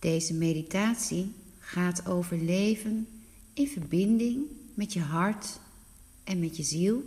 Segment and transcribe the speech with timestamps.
[0.00, 3.08] Deze meditatie gaat over leven
[3.54, 4.44] in verbinding
[4.74, 5.60] met je hart
[6.24, 7.02] en met je ziel.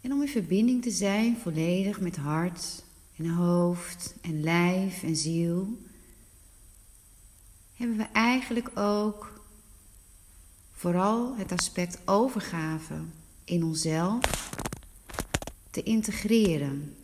[0.00, 2.84] En om in verbinding te zijn volledig met hart
[3.16, 5.78] en hoofd en lijf en ziel,
[7.74, 9.42] hebben we eigenlijk ook
[10.72, 12.94] vooral het aspect overgave
[13.44, 14.50] in onszelf
[15.70, 16.96] te integreren.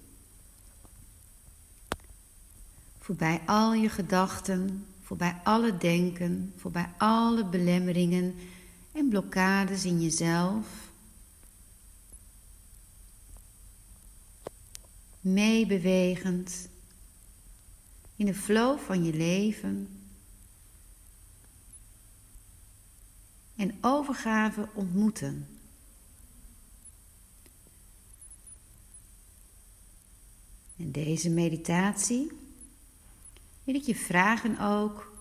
[3.07, 8.35] Voorbij al je gedachten, voorbij alle denken, voorbij alle belemmeringen
[8.93, 10.91] en blokkades in jezelf.
[15.21, 16.69] Meebewegend
[18.17, 19.89] in de flow van je leven.
[23.57, 25.49] En overgave ontmoeten.
[30.77, 32.45] En deze meditatie
[33.67, 35.13] wil ik je vragen ook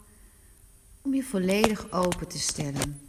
[1.01, 3.01] om je volledig open te stellen.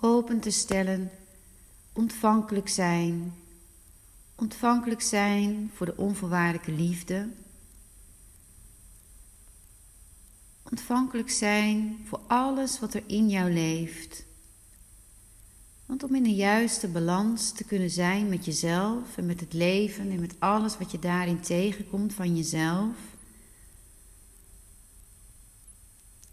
[0.00, 1.10] Open te stellen,
[1.92, 3.34] ontvankelijk zijn,
[4.34, 7.28] ontvankelijk zijn voor de onvoorwaardelijke liefde,
[10.62, 14.24] ontvankelijk zijn voor alles wat er in jou leeft.
[15.90, 20.10] Want om in een juiste balans te kunnen zijn met jezelf en met het leven
[20.10, 22.94] en met alles wat je daarin tegenkomt van jezelf,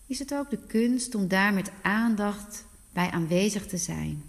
[0.06, 4.24] is het ook de kunst om daar met aandacht bij aanwezig te zijn.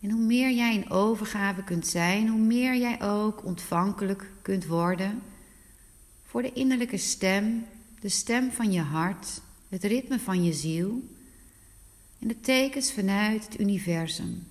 [0.00, 5.22] En hoe meer jij in overgave kunt zijn, hoe meer jij ook ontvankelijk kunt worden
[6.22, 7.66] voor de innerlijke stem,
[8.00, 11.14] de stem van je hart, het ritme van je ziel
[12.18, 14.46] en de tekens vanuit het universum.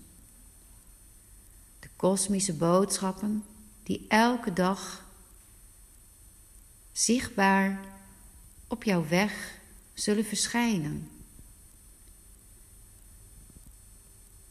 [1.80, 3.44] De kosmische boodschappen
[3.84, 5.06] die elke dag
[6.92, 7.80] zichtbaar
[8.68, 9.60] op jouw weg
[9.94, 11.10] zullen verschijnen.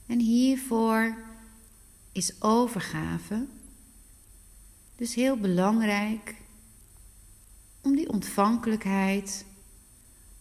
[0.07, 1.17] En hiervoor
[2.13, 3.47] is overgave
[4.97, 6.35] dus heel belangrijk
[7.81, 9.45] om die ontvankelijkheid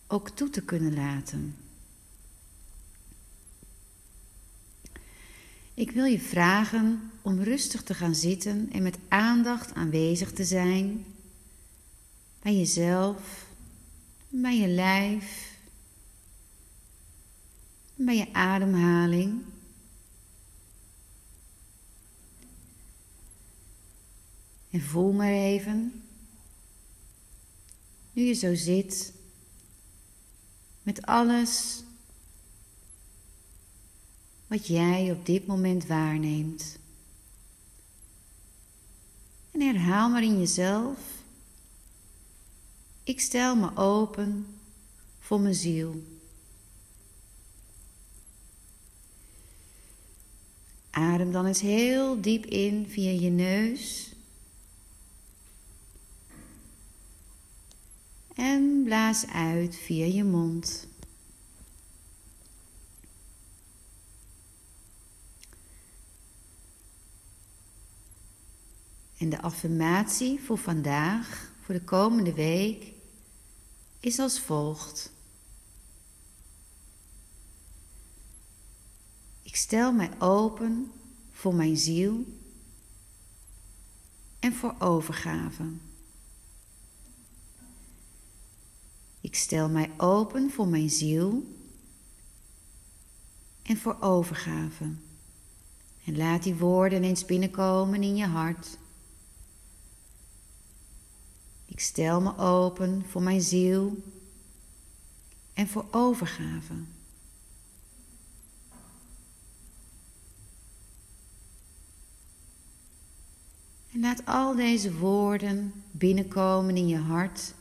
[0.08, 1.63] ook toe te kunnen laten.
[5.76, 11.06] Ik wil je vragen om rustig te gaan zitten en met aandacht aanwezig te zijn
[12.42, 13.46] bij jezelf,
[14.30, 15.58] bij je lijf,
[17.96, 19.42] bij je ademhaling.
[24.70, 26.04] En voel maar even,
[28.14, 29.14] nu je zo zit,
[30.84, 31.84] met alles
[34.54, 36.78] wat jij op dit moment waarneemt.
[39.52, 40.98] En herhaal maar in jezelf:
[43.04, 44.46] Ik stel me open
[45.20, 46.04] voor mijn ziel.
[50.90, 54.14] Adem dan eens heel diep in via je neus.
[58.36, 60.88] En blaas uit via je mond.
[69.18, 72.92] En de affirmatie voor vandaag, voor de komende week,
[74.00, 75.12] is als volgt.
[79.42, 80.92] Ik stel mij open
[81.32, 82.26] voor mijn ziel
[84.40, 85.64] en voor overgave.
[89.22, 91.56] Ik stel mij open voor mijn ziel
[93.62, 94.86] en voor overgave.
[96.06, 98.78] En laat die woorden eens binnenkomen in je hart.
[101.74, 104.04] Ik stel me open voor mijn ziel
[105.54, 106.74] en voor overgave.
[113.92, 117.54] En laat al deze woorden binnenkomen in je hart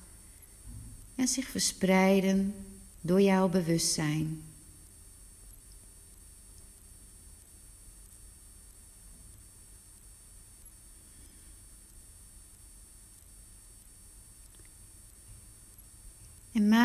[1.15, 2.55] en zich verspreiden
[3.01, 4.43] door jouw bewustzijn.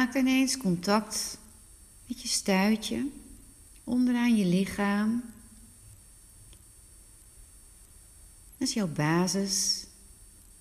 [0.08, 1.38] En maak ineens contact
[2.06, 3.08] met je stuitje
[3.84, 5.24] onderaan je lichaam.
[8.58, 9.86] Dat is jouw basis.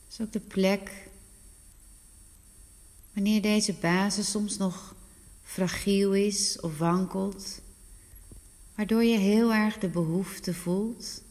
[0.02, 1.08] Dat is ook de plek
[3.12, 4.94] wanneer deze basis soms nog
[5.42, 7.60] fragiel is of wankelt,
[8.74, 11.22] waardoor je heel erg de behoefte voelt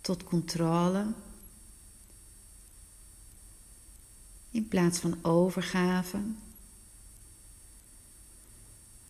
[0.00, 1.12] tot controle,
[4.50, 6.18] in plaats van overgave.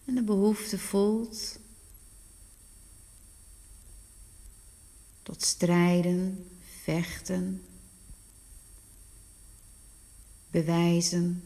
[0.04, 1.58] En de behoefte voelt
[5.22, 6.48] tot strijden,
[6.82, 7.64] vechten,
[10.50, 11.44] bewijzen.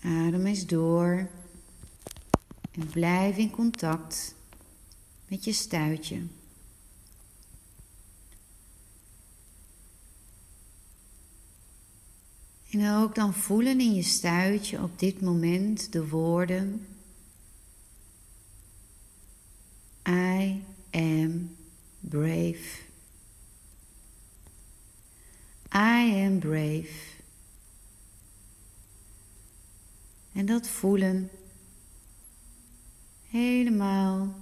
[0.00, 1.30] Adem eens door
[2.70, 4.34] en blijf in contact
[5.28, 6.22] met je stuitje.
[12.74, 16.86] En ook dan voelen in je stuitje op dit moment de woorden
[20.08, 21.56] I am
[22.00, 22.82] brave.
[25.74, 27.12] I am brave.
[30.32, 31.30] En dat voelen
[33.28, 34.34] helemaal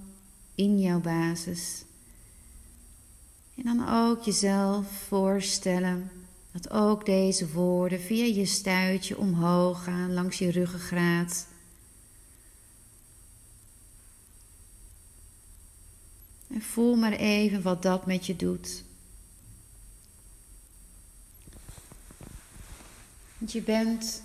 [0.55, 1.85] in jouw basis.
[3.55, 6.22] En dan ook jezelf voorstellen
[6.53, 11.47] dat ook deze woorden via je stuitje omhoog gaan langs je ruggengraat.
[16.47, 18.83] En voel maar even wat dat met je doet.
[23.37, 24.23] Want je bent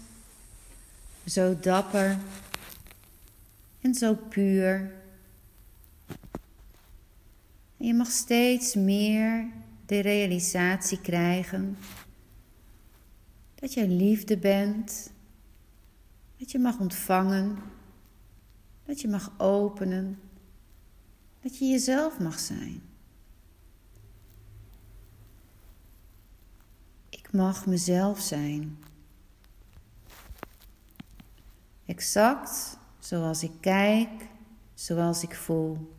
[1.26, 2.18] zo dapper
[3.80, 4.92] en zo puur.
[7.76, 9.46] En je mag steeds meer
[9.86, 11.76] de realisatie krijgen
[13.60, 15.12] dat jij liefde bent,
[16.36, 17.58] dat je mag ontvangen,
[18.84, 20.20] dat je mag openen,
[21.42, 22.82] dat je jezelf mag zijn.
[27.08, 28.78] Ik mag mezelf zijn.
[31.84, 34.28] Exact zoals ik kijk,
[34.74, 35.96] zoals ik voel.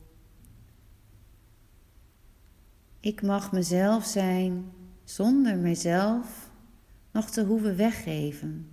[3.00, 4.72] Ik mag mezelf zijn
[5.04, 6.49] zonder mezelf
[7.12, 8.70] nog te hoeven weggeven.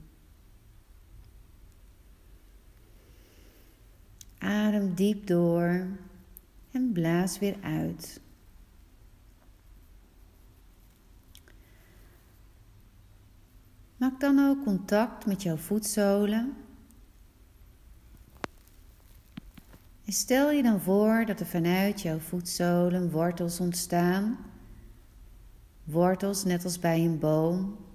[4.38, 5.86] Adem diep door
[6.70, 8.20] en blaas weer uit.
[13.96, 16.56] Maak dan ook contact met jouw voetzolen.
[20.04, 24.38] En stel je dan voor dat er vanuit jouw voetzolen wortels ontstaan.
[25.84, 27.85] Wortels net als bij een boom.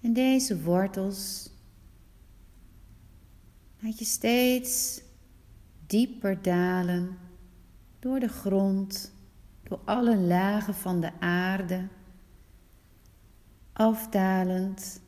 [0.00, 1.50] En deze wortels
[3.78, 5.02] laat je steeds
[5.86, 7.18] dieper dalen
[7.98, 9.12] door de grond,
[9.62, 11.88] door alle lagen van de aarde,
[13.72, 15.00] afdalend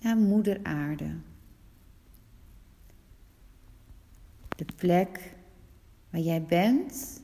[0.00, 1.16] naar Moeder Aarde.
[4.48, 5.36] De plek
[6.10, 7.22] waar jij bent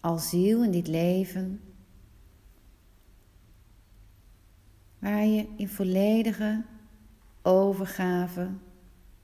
[0.00, 1.60] als ziel in dit leven,
[5.02, 6.62] waar je in volledige
[7.42, 8.50] overgave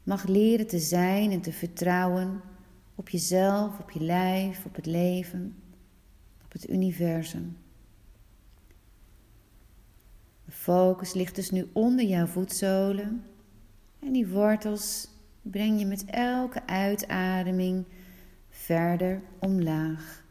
[0.02, 2.40] mag leren te zijn en te vertrouwen
[2.94, 5.56] op jezelf, op je lijf, op het leven,
[6.44, 7.56] op het universum.
[10.44, 13.25] De focus ligt dus nu onder jouw voetzolen
[13.99, 15.08] en die wortels
[15.42, 17.85] breng je met elke uitademing
[18.49, 20.25] verder omlaag,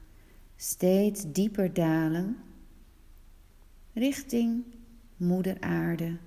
[0.55, 2.37] steeds dieper dalen
[3.93, 4.63] richting
[5.17, 6.17] Moeder Aarde.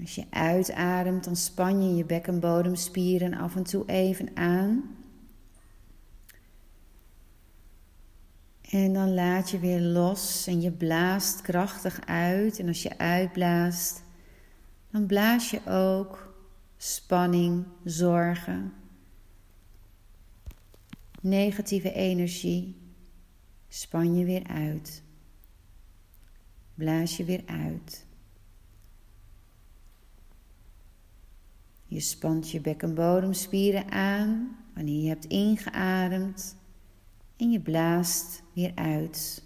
[0.00, 4.96] Als je uitademt, dan span je je bekkenbodemspieren af en toe even aan.
[8.60, 12.58] En dan laat je weer los en je blaast krachtig uit.
[12.58, 14.02] En als je uitblaast,
[14.90, 16.34] dan blaas je ook
[16.76, 18.72] spanning, zorgen,
[21.20, 22.81] negatieve energie,
[23.72, 25.02] span je weer uit.
[26.74, 28.06] Blaas je weer uit.
[31.84, 36.56] Je spant je bekkenbodemspieren aan wanneer je hebt ingeademd
[37.36, 39.44] en je blaast weer uit.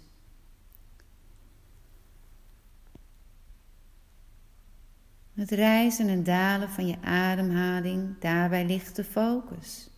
[5.33, 9.89] Het rijzen en dalen van je ademhaling, daarbij ligt de focus.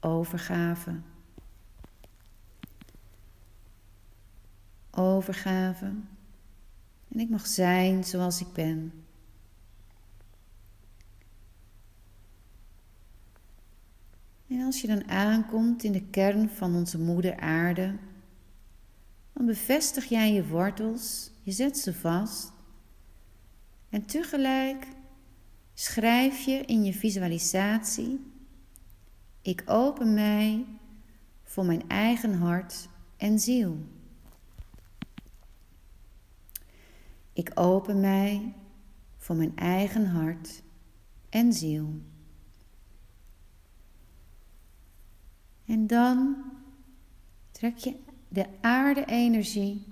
[0.00, 1.00] Overgave.
[4.98, 5.92] Overgave.
[7.08, 8.92] En ik mag zijn zoals ik ben.
[14.48, 17.94] En als je dan aankomt in de kern van onze moeder aarde,
[19.32, 22.52] dan bevestig jij je wortels, je zet ze vast
[23.88, 24.86] en tegelijk
[25.74, 28.20] schrijf je in je visualisatie:
[29.42, 30.66] Ik open mij
[31.42, 33.96] voor mijn eigen hart en ziel.
[37.38, 38.54] Ik open mij
[39.16, 40.62] voor mijn eigen hart
[41.28, 42.00] en ziel.
[45.64, 46.36] En dan
[47.50, 47.96] trek je
[48.28, 49.86] de aarde-energie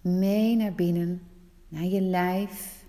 [0.00, 1.22] mee naar binnen,
[1.68, 2.84] naar je lijf.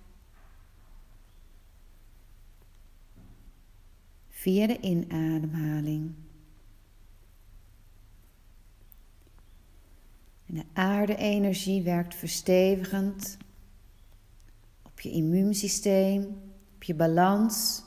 [4.28, 6.21] Via de inademhaling.
[10.52, 13.38] En de aarde-energie werkt verstevigend
[14.84, 16.24] op je immuunsysteem,
[16.76, 17.84] op je balans.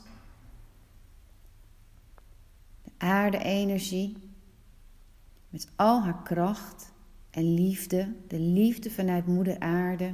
[2.83, 4.17] De aarde-energie
[5.49, 6.91] met al haar kracht
[7.29, 10.13] en liefde, de liefde vanuit Moeder Aarde,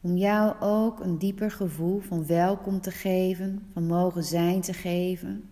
[0.00, 5.48] om jou ook een dieper gevoel van welkom te geven, van mogen zijn te geven.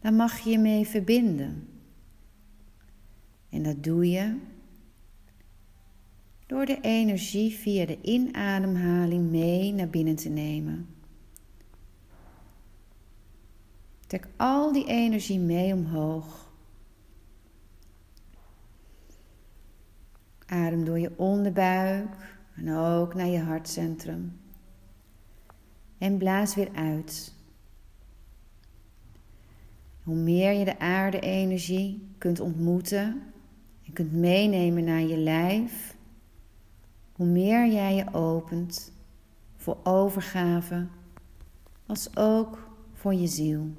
[0.00, 1.79] Daar mag je je mee verbinden.
[3.50, 4.38] En dat doe je
[6.46, 10.88] door de energie via de inademhaling mee naar binnen te nemen.
[14.06, 16.52] Trek al die energie mee omhoog.
[20.46, 24.40] Adem door je onderbuik en ook naar je hartcentrum.
[25.98, 27.34] En blaas weer uit.
[30.02, 33.22] Hoe meer je de aarde-energie kunt ontmoeten
[33.90, 35.94] en kunt meenemen naar je lijf,
[37.12, 38.92] hoe meer jij je opent
[39.56, 40.86] voor overgave,
[41.86, 42.58] als ook
[42.94, 43.74] voor je ziel.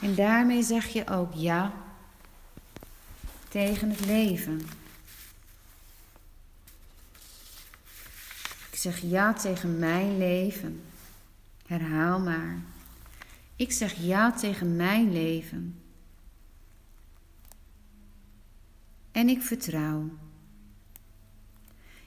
[0.00, 1.72] En daarmee zeg je ook ja
[3.48, 4.60] tegen het leven.
[8.70, 10.82] Ik zeg ja tegen mijn leven.
[11.66, 12.75] Herhaal maar.
[13.56, 15.80] Ik zeg ja tegen mijn leven.
[19.12, 20.10] En ik vertrouw.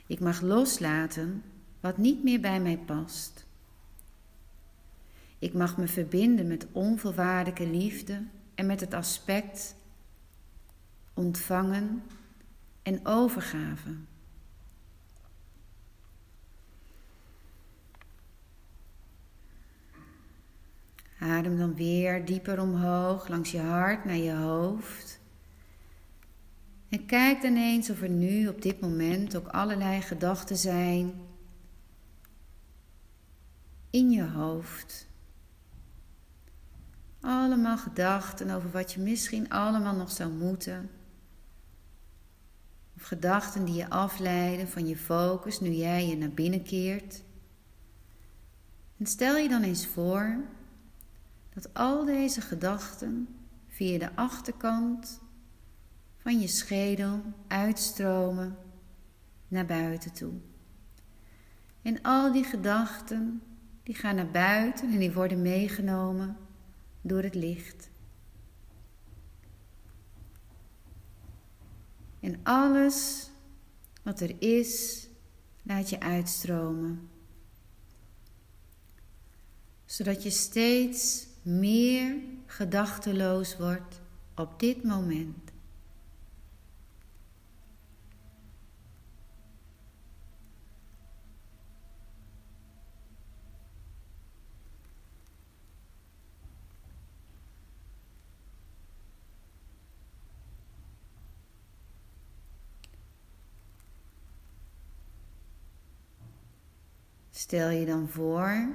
[0.06, 1.44] Ik mag loslaten
[1.80, 3.46] wat niet meer bij mij past.
[5.40, 8.24] Ik mag me verbinden met onvoorwaardelijke liefde
[8.56, 9.76] en met het aspect
[11.14, 12.04] ontvangen
[12.82, 13.96] en overgave.
[21.20, 25.20] Adem dan weer dieper omhoog langs je hart naar je hoofd.
[26.90, 31.14] En kijk dan eens of er nu op dit moment ook allerlei gedachten zijn
[33.90, 35.08] in je hoofd.
[37.22, 40.90] Allemaal gedachten over wat je misschien allemaal nog zou moeten.
[42.96, 47.24] Of gedachten die je afleiden van je focus nu jij je naar binnen keert.
[48.98, 50.38] En stel je dan eens voor
[51.54, 53.28] dat al deze gedachten
[53.68, 55.22] via de achterkant
[56.18, 58.58] van je schedel uitstromen
[59.48, 60.34] naar buiten toe.
[61.82, 63.42] En al die gedachten
[63.84, 66.38] die gaan naar buiten en die worden meegenomen
[67.02, 67.90] door het licht.
[72.20, 73.30] En alles
[74.04, 75.08] wat er is,
[75.64, 77.10] laat je uitstromen.
[79.86, 82.16] Zodat je steeds meer
[82.46, 84.02] gedachteloos wordt
[84.36, 85.50] op dit moment.
[107.50, 108.68] Stel je dan voor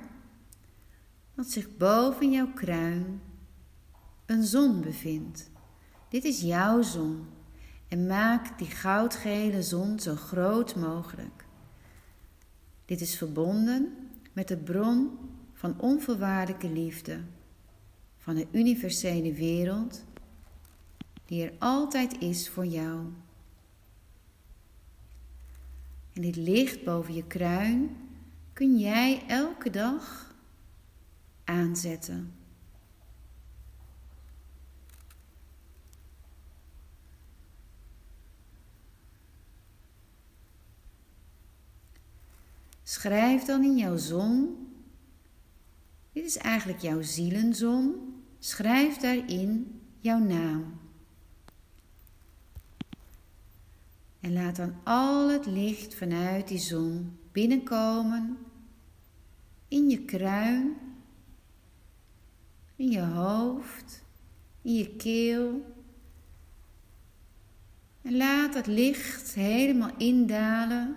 [1.34, 3.20] dat zich boven jouw kruin
[4.26, 5.50] een zon bevindt.
[6.08, 7.26] Dit is jouw zon
[7.88, 11.44] en maak die goudgele zon zo groot mogelijk.
[12.84, 13.96] Dit is verbonden
[14.32, 15.18] met de bron
[15.52, 17.20] van onvoorwaardelijke liefde,
[18.18, 20.04] van de universele wereld
[21.24, 23.00] die er altijd is voor jou.
[26.12, 27.96] En dit licht boven je kruin
[28.52, 30.33] kun jij elke dag
[31.44, 32.32] aanzetten.
[42.82, 44.56] Schrijf dan in jouw zon.
[46.12, 47.94] Dit is eigenlijk jouw zielenzon.
[48.38, 50.80] Schrijf daarin jouw naam.
[54.20, 58.38] En laat dan al het licht vanuit die zon binnenkomen
[59.68, 60.76] in je kruin,
[62.76, 64.02] in je hoofd,
[64.62, 65.74] in je keel.
[68.02, 70.96] En laat dat licht helemaal indalen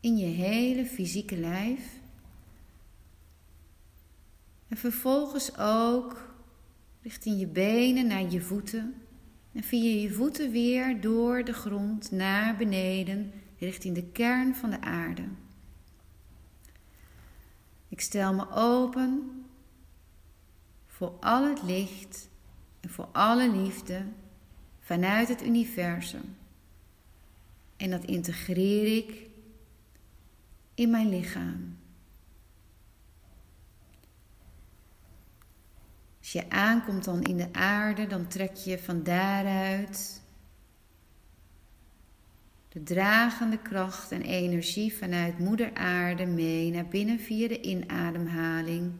[0.00, 2.02] in je hele fysieke lijf.
[4.68, 6.34] En vervolgens ook
[7.02, 8.94] richting je benen naar je voeten.
[9.52, 14.80] En via je voeten weer door de grond naar beneden, richting de kern van de
[14.80, 15.24] aarde.
[17.88, 19.43] Ik stel me open
[20.94, 22.28] voor al het licht
[22.80, 24.04] en voor alle liefde
[24.80, 26.36] vanuit het universum.
[27.76, 29.26] En dat integreer ik
[30.74, 31.78] in mijn lichaam.
[36.18, 40.22] Als je aankomt dan in de aarde, dan trek je van daaruit
[42.68, 48.92] de dragende kracht en energie vanuit Moeder Aarde mee naar binnen via de inademhaling.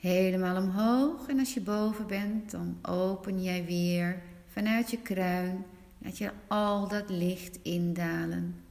[0.00, 5.64] Helemaal omhoog en als je boven bent, dan open jij weer vanuit je kruin.
[5.98, 8.64] Laat je al dat licht indalen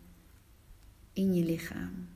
[1.14, 2.08] in je lichaam.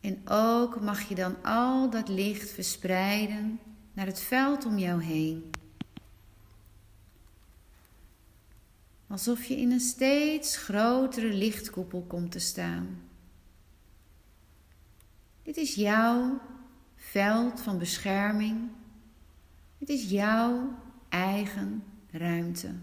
[0.00, 3.58] En ook mag je dan al dat licht verspreiden
[3.92, 5.50] naar het veld om jou heen.
[9.06, 13.05] Alsof je in een steeds grotere lichtkoepel komt te staan.
[15.46, 16.40] Dit is jouw
[16.94, 18.70] veld van bescherming.
[19.78, 22.74] Het is jouw eigen ruimte.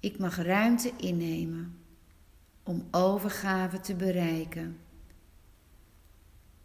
[0.00, 1.78] Ik mag ruimte innemen
[2.62, 4.78] om overgave te bereiken.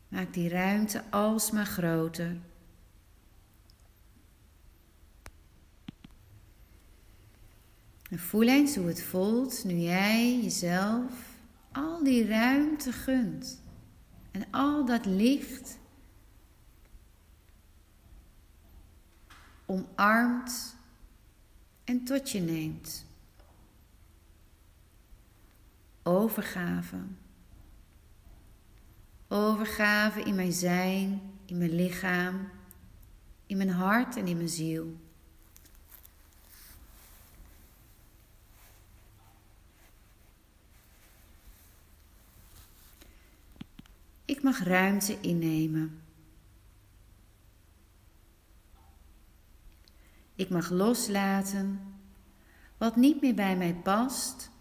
[0.08, 2.38] Maak die ruimte alsmaar groter.
[8.10, 11.37] En voel eens hoe het voelt nu jij jezelf
[11.72, 13.62] al die ruimte gunt.
[14.32, 15.78] En al dat licht
[19.66, 20.76] omarmt
[21.84, 23.06] en tot je neemt.
[26.04, 26.98] Overgave.
[29.28, 32.50] Overgave in mijn zijn, in mijn lichaam,
[33.46, 34.96] in mijn hart en in mijn ziel.
[44.28, 46.02] Ik mag ruimte innemen.
[50.36, 51.80] Ik mag loslaten
[52.78, 54.52] wat niet meer bij mij past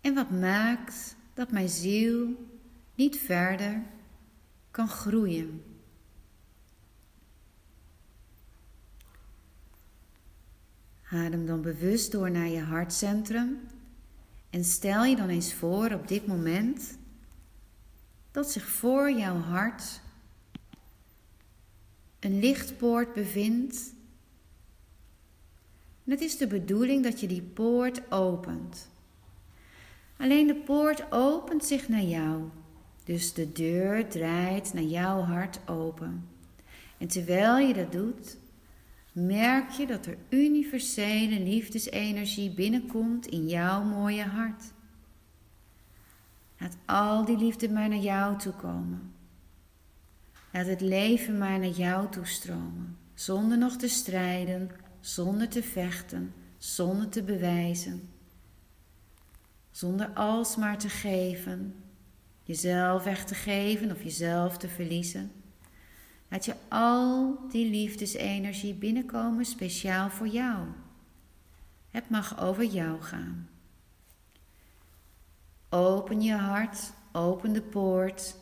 [0.00, 2.48] en wat maakt dat mijn ziel
[2.94, 3.82] niet verder
[4.70, 5.64] kan groeien.
[11.10, 13.60] Adem dan bewust door naar je hartcentrum
[14.50, 17.00] en stel je dan eens voor op dit moment
[18.32, 20.00] dat zich voor jouw hart
[22.20, 23.94] een lichtpoort bevindt.
[26.04, 28.88] Het is de bedoeling dat je die poort opent.
[30.16, 32.42] Alleen de poort opent zich naar jou.
[33.04, 36.28] Dus de deur draait naar jouw hart open.
[36.98, 38.36] En terwijl je dat doet,
[39.12, 44.62] merk je dat er universele liefdesenergie binnenkomt in jouw mooie hart.
[46.62, 49.12] Laat al die liefde maar naar jou toe komen.
[50.52, 54.70] Laat het leven maar naar jou toestromen, zonder nog te strijden,
[55.00, 58.08] zonder te vechten, zonder te bewijzen.
[59.70, 61.74] Zonder alsmaar te geven,
[62.42, 65.32] jezelf weg te geven of jezelf te verliezen.
[66.28, 70.66] Laat je al die liefdesenergie binnenkomen speciaal voor jou.
[71.90, 73.48] Het mag over jou gaan.
[75.74, 78.36] Open je hart, open de poort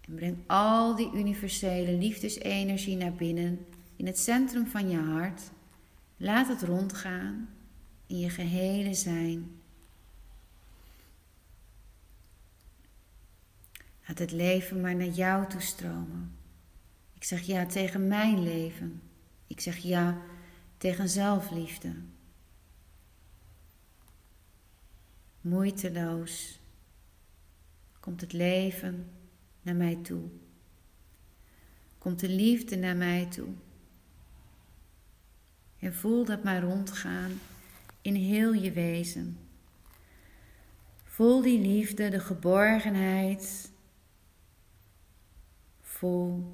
[0.00, 3.66] en breng al die universele liefdesenergie naar binnen
[3.96, 5.42] in het centrum van je hart.
[6.16, 7.48] Laat het rondgaan
[8.06, 9.60] in je gehele zijn.
[14.06, 16.36] Laat het leven maar naar jou toestromen.
[17.14, 19.02] Ik zeg ja tegen mijn leven.
[19.46, 20.16] Ik zeg ja
[20.76, 21.92] tegen zelfliefde.
[25.42, 26.60] Moeiteloos
[28.00, 29.10] komt het leven
[29.62, 30.28] naar mij toe.
[31.98, 33.48] Komt de liefde naar mij toe.
[35.78, 37.40] En voel dat maar rondgaan
[38.02, 39.38] in heel je wezen.
[41.04, 43.72] Voel die liefde, de geborgenheid.
[45.80, 46.52] Voel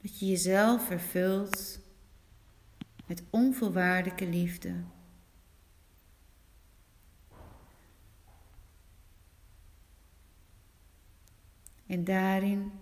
[0.00, 1.80] dat je jezelf vervult
[3.06, 4.74] met onvoorwaardelijke liefde.
[11.94, 12.72] En daarin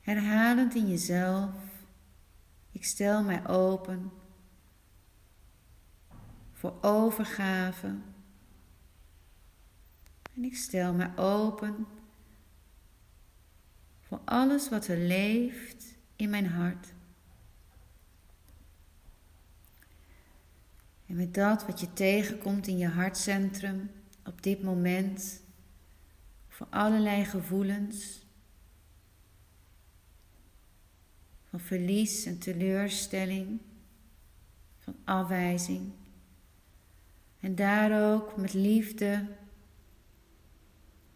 [0.00, 1.50] herhalend in jezelf,
[2.72, 4.10] ik stel mij open
[6.52, 7.86] voor overgave.
[10.34, 11.86] En ik stel mij open
[14.00, 16.92] voor alles wat er leeft in mijn hart.
[21.06, 23.90] En met dat wat je tegenkomt in je hartcentrum
[24.24, 25.42] op dit moment,
[26.60, 28.26] voor allerlei gevoelens,
[31.44, 33.60] van verlies en teleurstelling,
[34.78, 35.92] van afwijzing.
[37.40, 39.26] En daar ook met liefde,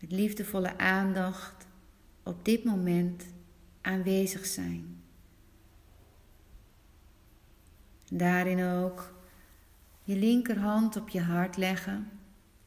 [0.01, 1.67] met liefdevolle aandacht
[2.23, 3.25] op dit moment
[3.81, 5.03] aanwezig zijn.
[8.09, 9.15] En daarin ook
[10.03, 12.11] je linkerhand op je hart leggen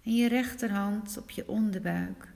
[0.01, 2.35] en je rechterhand op je onderbuik.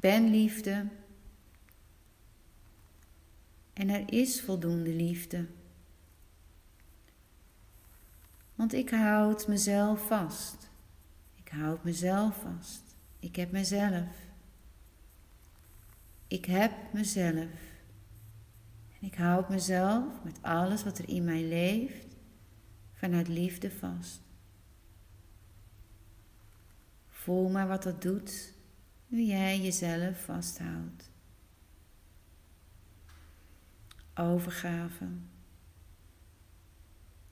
[0.00, 0.88] Ben liefde
[3.72, 5.46] en er is voldoende liefde.
[8.54, 10.70] Want ik houd mezelf vast.
[11.34, 12.82] Ik houd mezelf vast.
[13.18, 14.16] Ik heb mezelf.
[16.26, 17.48] Ik heb mezelf.
[19.00, 22.06] En ik houd mezelf met alles wat er in mij leeft
[22.92, 24.20] vanuit liefde vast.
[27.08, 28.52] Voel maar wat dat doet
[29.10, 31.10] nu jij jezelf vasthoudt.
[34.14, 35.08] Overgave.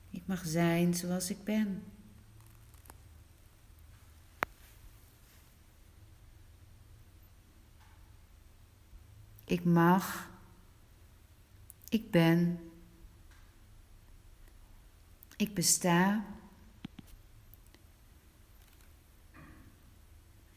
[0.09, 1.83] Ik mag zijn zoals ik ben.
[9.45, 10.29] Ik mag.
[11.89, 12.59] Ik ben.
[15.37, 16.25] Ik besta.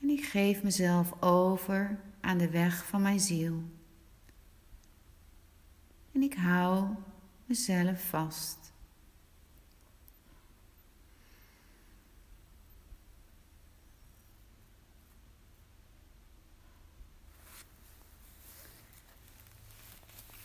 [0.02, 3.62] En ik geef mezelf over aan de weg van mijn ziel.
[6.12, 6.94] En ik hou
[7.46, 8.72] mezelf vast.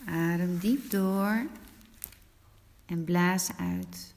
[0.05, 1.47] Adem diep door
[2.85, 4.15] en blaas uit.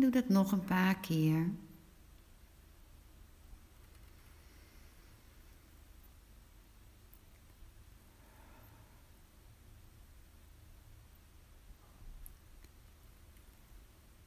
[0.00, 1.50] Doe dat nog een paar keer.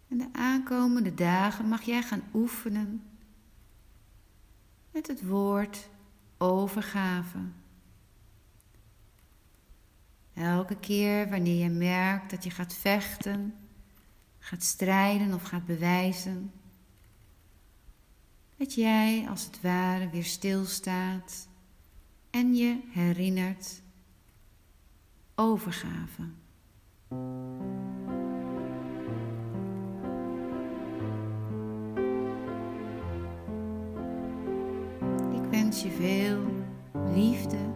[0.07, 3.03] En de aankomende dagen mag jij gaan oefenen
[4.91, 5.89] met het woord
[6.38, 7.38] overgave.
[10.33, 13.62] Elke keer wanneer je merkt dat je gaat vechten,
[14.43, 16.51] gaat strijden of gaat bewijzen,
[18.58, 21.47] dat jij als het ware weer stilstaat
[22.29, 23.82] en je herinnert
[25.36, 26.23] overgave.
[35.49, 36.65] wens je veel
[37.15, 37.71] liefde